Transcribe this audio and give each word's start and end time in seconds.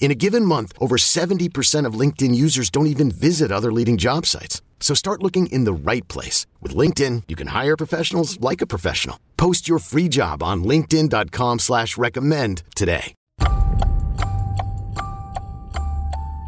In 0.00 0.10
a 0.10 0.14
given 0.14 0.44
month, 0.44 0.72
over 0.80 0.96
70% 0.96 1.84
of 1.84 1.92
LinkedIn 2.00 2.34
users 2.34 2.70
don't 2.70 2.86
even 2.86 3.10
visit 3.10 3.52
other 3.52 3.70
leading 3.70 3.98
job 3.98 4.24
sites. 4.24 4.62
So 4.80 4.94
start 4.94 5.22
looking 5.22 5.48
in 5.48 5.64
the 5.64 5.72
right 5.74 6.06
place. 6.08 6.46
With 6.62 6.74
LinkedIn, 6.74 7.24
you 7.28 7.36
can 7.36 7.48
hire 7.48 7.76
professionals 7.76 8.40
like 8.40 8.62
a 8.62 8.66
professional. 8.66 9.20
Post 9.36 9.68
your 9.68 9.80
free 9.80 10.08
job 10.08 10.42
on 10.42 10.64
linkedin.com 10.64 11.58
slash 11.58 11.98
recommend 11.98 12.62
today. 12.74 13.14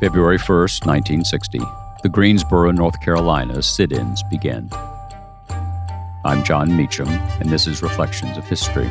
February 0.00 0.38
1st, 0.38 0.86
1960. 0.86 1.58
The 2.02 2.08
Greensboro, 2.08 2.70
North 2.70 2.98
Carolina 3.02 3.62
sit-ins 3.62 4.22
begin. 4.30 4.70
I'm 6.24 6.42
Jon 6.42 6.74
Meacham, 6.74 7.08
and 7.08 7.50
this 7.50 7.66
is 7.66 7.82
Reflections 7.82 8.38
of 8.38 8.44
History. 8.44 8.90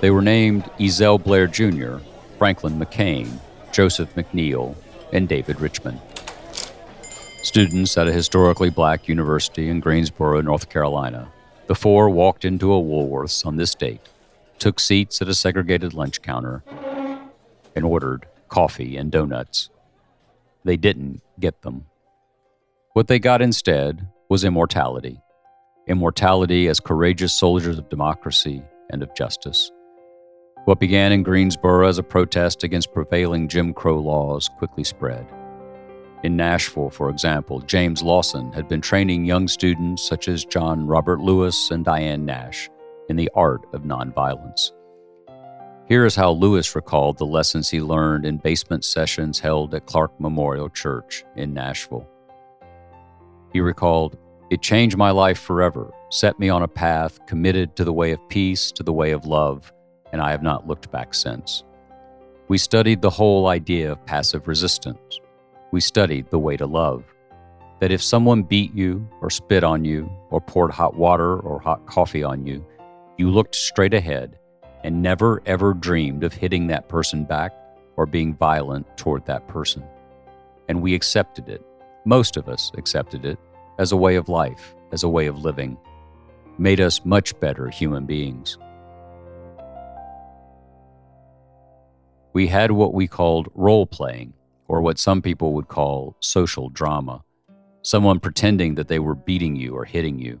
They 0.00 0.10
were 0.10 0.22
named 0.22 0.64
Ezell 0.78 1.22
Blair 1.22 1.46
Jr., 1.46 1.98
Franklin 2.38 2.78
McCain, 2.78 3.38
Joseph 3.70 4.14
McNeil, 4.14 4.74
and 5.12 5.28
David 5.28 5.60
Richmond. 5.60 6.00
Students 7.42 7.98
at 7.98 8.08
a 8.08 8.12
historically 8.12 8.70
black 8.70 9.08
university 9.08 9.68
in 9.68 9.80
Greensboro, 9.80 10.40
North 10.40 10.70
Carolina, 10.70 11.30
the 11.66 11.74
four 11.74 12.08
walked 12.08 12.44
into 12.44 12.72
a 12.72 12.80
Woolworth's 12.80 13.44
on 13.44 13.56
this 13.56 13.74
date, 13.74 14.00
took 14.58 14.80
seats 14.80 15.20
at 15.20 15.28
a 15.28 15.34
segregated 15.34 15.92
lunch 15.92 16.22
counter, 16.22 16.62
and 17.76 17.84
ordered 17.84 18.26
coffee 18.48 18.96
and 18.96 19.12
donuts. 19.12 19.68
They 20.64 20.76
didn't 20.76 21.22
get 21.38 21.62
them. 21.62 21.86
What 22.94 23.06
they 23.06 23.18
got 23.18 23.42
instead 23.42 24.08
was 24.28 24.44
immortality 24.44 25.20
immortality 25.86 26.68
as 26.68 26.78
courageous 26.78 27.32
soldiers 27.32 27.76
of 27.76 27.88
democracy 27.88 28.62
and 28.90 29.02
of 29.02 29.12
justice. 29.16 29.72
What 30.66 30.78
began 30.78 31.10
in 31.10 31.22
Greensboro 31.22 31.88
as 31.88 31.96
a 31.96 32.02
protest 32.02 32.64
against 32.64 32.92
prevailing 32.92 33.48
Jim 33.48 33.72
Crow 33.72 33.98
laws 33.98 34.50
quickly 34.58 34.84
spread. 34.84 35.26
In 36.22 36.36
Nashville, 36.36 36.90
for 36.90 37.08
example, 37.08 37.60
James 37.60 38.02
Lawson 38.02 38.52
had 38.52 38.68
been 38.68 38.82
training 38.82 39.24
young 39.24 39.48
students 39.48 40.06
such 40.06 40.28
as 40.28 40.44
John 40.44 40.86
Robert 40.86 41.20
Lewis 41.20 41.70
and 41.70 41.82
Diane 41.82 42.26
Nash 42.26 42.68
in 43.08 43.16
the 43.16 43.30
art 43.34 43.62
of 43.72 43.84
nonviolence. 43.84 44.72
Here 45.88 46.04
is 46.04 46.14
how 46.14 46.32
Lewis 46.32 46.76
recalled 46.76 47.16
the 47.16 47.24
lessons 47.24 47.70
he 47.70 47.80
learned 47.80 48.26
in 48.26 48.36
basement 48.36 48.84
sessions 48.84 49.40
held 49.40 49.74
at 49.74 49.86
Clark 49.86 50.12
Memorial 50.20 50.68
Church 50.68 51.24
in 51.36 51.54
Nashville. 51.54 52.06
He 53.54 53.60
recalled, 53.60 54.18
It 54.50 54.60
changed 54.60 54.98
my 54.98 55.10
life 55.10 55.38
forever, 55.38 55.90
set 56.10 56.38
me 56.38 56.50
on 56.50 56.62
a 56.62 56.68
path 56.68 57.18
committed 57.26 57.76
to 57.76 57.84
the 57.84 57.94
way 57.94 58.12
of 58.12 58.28
peace, 58.28 58.70
to 58.72 58.82
the 58.82 58.92
way 58.92 59.12
of 59.12 59.24
love 59.24 59.72
and 60.12 60.20
I 60.20 60.30
have 60.30 60.42
not 60.42 60.66
looked 60.66 60.90
back 60.90 61.14
since. 61.14 61.64
We 62.48 62.58
studied 62.58 63.00
the 63.00 63.10
whole 63.10 63.46
idea 63.46 63.92
of 63.92 64.04
passive 64.06 64.48
resistance. 64.48 65.20
We 65.70 65.80
studied 65.80 66.30
the 66.30 66.38
way 66.38 66.56
to 66.56 66.66
love. 66.66 67.04
That 67.80 67.92
if 67.92 68.02
someone 68.02 68.42
beat 68.42 68.74
you, 68.74 69.08
or 69.20 69.30
spit 69.30 69.64
on 69.64 69.84
you, 69.84 70.10
or 70.30 70.40
poured 70.40 70.72
hot 70.72 70.96
water 70.96 71.38
or 71.38 71.60
hot 71.60 71.86
coffee 71.86 72.22
on 72.22 72.46
you, 72.46 72.64
you 73.16 73.30
looked 73.30 73.54
straight 73.54 73.94
ahead 73.94 74.38
and 74.82 75.02
never 75.02 75.42
ever 75.46 75.74
dreamed 75.74 76.24
of 76.24 76.32
hitting 76.32 76.66
that 76.66 76.88
person 76.88 77.24
back 77.24 77.52
or 77.96 78.06
being 78.06 78.34
violent 78.34 78.86
toward 78.96 79.24
that 79.26 79.46
person. 79.46 79.84
And 80.68 80.82
we 80.82 80.94
accepted 80.94 81.48
it, 81.48 81.64
most 82.04 82.36
of 82.36 82.48
us 82.48 82.72
accepted 82.76 83.24
it, 83.24 83.38
as 83.78 83.92
a 83.92 83.96
way 83.96 84.16
of 84.16 84.28
life, 84.28 84.74
as 84.92 85.02
a 85.02 85.08
way 85.08 85.26
of 85.26 85.44
living, 85.44 85.76
made 86.58 86.80
us 86.80 87.04
much 87.04 87.38
better 87.40 87.68
human 87.68 88.06
beings. 88.06 88.58
We 92.32 92.46
had 92.46 92.70
what 92.70 92.94
we 92.94 93.08
called 93.08 93.48
role 93.54 93.86
playing, 93.86 94.32
or 94.68 94.80
what 94.80 94.98
some 94.98 95.20
people 95.20 95.52
would 95.54 95.68
call 95.68 96.16
social 96.20 96.68
drama. 96.68 97.24
Someone 97.82 98.20
pretending 98.20 98.76
that 98.76 98.88
they 98.88 99.00
were 99.00 99.16
beating 99.16 99.56
you 99.56 99.74
or 99.74 99.84
hitting 99.84 100.18
you. 100.18 100.40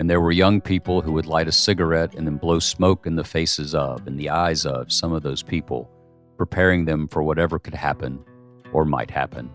And 0.00 0.08
there 0.08 0.20
were 0.20 0.32
young 0.32 0.60
people 0.60 1.02
who 1.02 1.12
would 1.12 1.26
light 1.26 1.48
a 1.48 1.52
cigarette 1.52 2.14
and 2.14 2.26
then 2.26 2.36
blow 2.36 2.58
smoke 2.58 3.06
in 3.06 3.16
the 3.16 3.24
faces 3.24 3.74
of, 3.74 4.06
in 4.08 4.16
the 4.16 4.30
eyes 4.30 4.64
of 4.64 4.90
some 4.90 5.12
of 5.12 5.22
those 5.22 5.42
people, 5.42 5.90
preparing 6.38 6.86
them 6.86 7.08
for 7.08 7.22
whatever 7.22 7.58
could 7.58 7.74
happen 7.74 8.18
or 8.72 8.84
might 8.84 9.10
happen. 9.10 9.50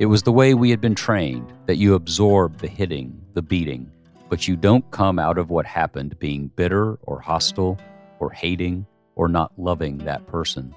It 0.00 0.06
was 0.06 0.24
the 0.24 0.32
way 0.32 0.54
we 0.54 0.70
had 0.70 0.80
been 0.80 0.96
trained 0.96 1.52
that 1.66 1.76
you 1.76 1.94
absorb 1.94 2.58
the 2.58 2.66
hitting, 2.66 3.22
the 3.34 3.42
beating, 3.42 3.90
but 4.28 4.48
you 4.48 4.56
don't 4.56 4.90
come 4.90 5.20
out 5.20 5.38
of 5.38 5.50
what 5.50 5.66
happened 5.66 6.18
being 6.18 6.48
bitter 6.56 6.94
or 7.02 7.20
hostile 7.20 7.78
or 8.18 8.30
hating 8.30 8.86
or 9.16 9.28
not 9.28 9.52
loving 9.56 9.98
that 9.98 10.26
person. 10.26 10.74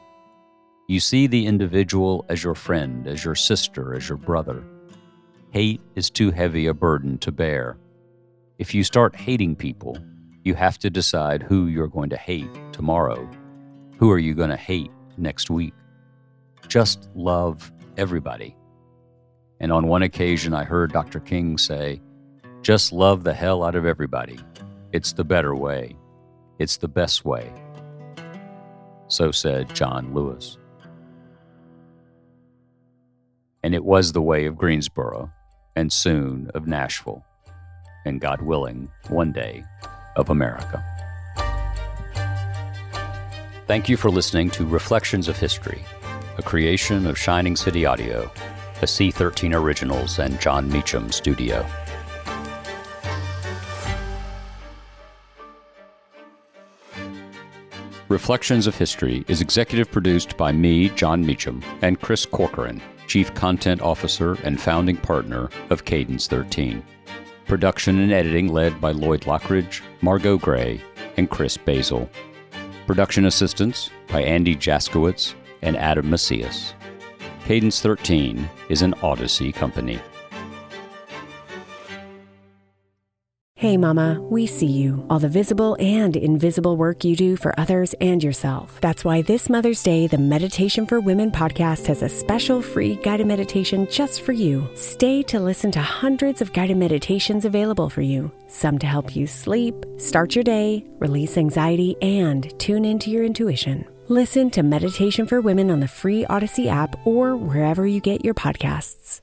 You 0.88 1.00
see 1.00 1.28
the 1.28 1.46
individual 1.46 2.25
as 2.30 2.44
your 2.44 2.56
friend, 2.56 3.08
as 3.08 3.25
your 3.25 3.36
sister, 3.36 3.94
as 3.94 4.08
your 4.08 4.18
brother. 4.18 4.64
Hate 5.52 5.81
is 5.96 6.09
too 6.09 6.31
heavy 6.31 6.68
a 6.68 6.74
burden 6.74 7.18
to 7.20 7.31
bear. 7.31 7.78
If 8.58 8.74
you 8.74 8.84
start 8.84 9.16
hating 9.16 9.56
people, 9.56 9.98
you 10.44 10.53
have 10.56 10.78
to 10.80 10.90
decide 10.90 11.44
who 11.44 11.68
you're 11.68 11.88
going 11.88 12.10
to 12.10 12.18
hate 12.18 12.50
tomorrow. 12.72 13.30
Who 13.98 14.12
are 14.12 14.19
you 14.19 14.34
going 14.34 14.50
to 14.50 14.56
hate 14.56 14.92
next 15.18 15.50
week? 15.50 15.74
Just 16.68 17.10
love 17.16 17.72
everybody. 17.98 18.56
And 19.60 19.72
on 19.72 19.88
one 19.88 20.04
occasion, 20.04 20.54
I 20.54 20.63
heard 20.63 20.94
Dr. 20.94 21.19
King 21.19 21.57
say, 21.57 22.01
just 22.62 22.92
love 22.94 23.24
the 23.24 23.33
hell 23.33 23.63
out 23.63 23.75
of 23.75 23.86
everybody. 23.86 24.40
It's 24.94 25.13
the 25.13 25.24
better 25.24 25.56
way. 25.56 25.95
It's 26.60 26.78
the 26.78 26.88
best 26.88 27.25
way. 27.25 27.51
So 29.07 29.31
said 29.31 29.74
John 29.74 30.13
Lewis. 30.13 30.57
And 33.63 33.74
it 33.74 33.83
was 33.83 34.12
the 34.12 34.21
way 34.21 34.45
of 34.45 34.57
Greensboro, 34.57 35.31
and 35.75 35.92
soon 35.92 36.50
of 36.54 36.68
Nashville, 36.68 37.24
and 38.06 38.21
God 38.21 38.42
willing, 38.42 38.89
one 39.09 39.31
day 39.31 39.63
of 40.15 40.30
America. 40.30 40.83
Thank 43.68 43.89
you 43.89 43.98
for 43.98 44.09
listening 44.09 44.50
to 44.51 44.65
Reflections 44.65 45.27
of 45.27 45.38
History, 45.38 45.83
a 46.38 46.42
creation 46.42 47.06
of 47.06 47.18
Shining 47.18 47.56
City 47.56 47.86
Audio, 47.86 48.31
a 48.81 48.86
C13 48.86 49.54
Originals 49.54 50.19
and 50.19 50.39
Jon 50.39 50.71
Meacham 50.71 51.12
studio. 51.12 51.65
Reflections 58.09 58.68
of 58.68 58.77
History 58.77 59.25
is 59.27 59.42
executive 59.42 59.92
produced 59.92 60.38
by 60.38 60.54
me, 60.54 60.88
Jon 60.89 61.25
Meacham, 61.25 61.62
and 61.81 62.00
Chris 62.00 62.25
Corcoran, 62.25 62.81
Chief 63.06 63.33
Content 63.33 63.81
Officer 63.81 64.36
and 64.45 64.62
founding 64.62 64.95
partner 64.95 65.50
of 65.69 65.83
Cadence 65.83 66.25
13. 66.27 66.81
Production 67.48 68.00
and 68.00 68.13
editing 68.13 68.48
led 68.48 68.80
by 68.80 68.92
Lloyd 68.92 69.24
Lockridge, 69.24 69.81
Margot 70.00 70.38
Gray, 70.38 70.81
and 71.18 71.30
Chris 71.30 71.57
Basil. 71.57 72.09
Production 72.86 73.25
assistance 73.25 73.89
by 74.07 74.21
Andy 74.21 74.56
Jaskowitz 74.56 75.33
and 75.62 75.75
Adam 75.75 76.09
Macias. 76.09 76.75
Cadence 77.44 77.81
13 77.81 78.50
is 78.69 78.83
an 78.83 78.94
Odyssey 79.04 79.51
company. 79.51 80.00
Hey, 83.57 83.75
Mama, 83.75 84.21
we 84.30 84.45
see 84.45 84.68
you, 84.68 85.04
all 85.09 85.18
the 85.18 85.27
visible 85.27 85.75
and 85.80 86.15
invisible 86.15 86.77
work 86.77 87.04
you 87.04 87.15
do 87.15 87.36
for 87.36 87.59
others 87.59 87.95
and 88.00 88.24
yourself. 88.24 88.80
That's 88.81 89.04
why 89.04 89.24
this 89.24 89.50
Mother's 89.50 89.81
Day, 89.81 90.06
the 90.06 90.19
Meditation 90.19 90.86
for 90.86 91.00
Women 91.00 91.31
podcast 91.31 91.88
has 91.88 92.04
a 92.04 92.07
special 92.07 92.62
free 92.62 92.98
guided 92.98 93.25
meditation 93.25 93.88
just 93.89 94.21
for 94.21 94.31
you. 94.31 94.69
Stay 94.75 95.24
to 95.24 95.39
listen 95.39 95.71
to 95.71 95.80
hundreds 95.80 96.39
of 96.39 96.54
guided 96.54 96.77
meditations 96.77 97.45
available 97.45 97.89
for 97.89 98.04
you, 98.04 98.31
some 98.48 98.77
to 98.77 98.86
help 98.86 99.15
you 99.15 99.25
sleep, 99.25 99.74
start 99.98 100.36
your 100.36 100.44
day, 100.44 100.86
release 101.00 101.36
anxiety, 101.36 101.95
and 102.00 102.54
tune 102.59 102.86
into 102.86 103.09
your 103.09 103.24
intuition. 103.24 103.83
Listen 104.07 104.51
to 104.51 104.62
Meditation 104.62 105.25
for 105.25 105.42
Women 105.42 105.71
on 105.71 105.80
the 105.80 105.88
free 105.88 106.27
Odyssey 106.27 106.69
app 106.69 106.95
or 107.07 107.36
wherever 107.36 107.88
you 107.88 108.01
get 108.01 108.24
your 108.24 108.36
podcasts. 108.36 109.21